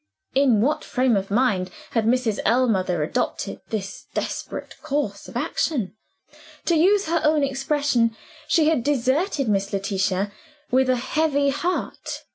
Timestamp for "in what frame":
0.33-1.15